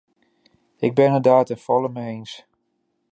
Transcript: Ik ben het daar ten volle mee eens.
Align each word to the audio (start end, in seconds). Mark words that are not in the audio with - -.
Ik 0.79 0.95
ben 0.95 1.13
het 1.13 1.23
daar 1.23 1.45
ten 1.45 1.57
volle 1.59 1.89
mee 1.89 2.07
eens. 2.07 2.45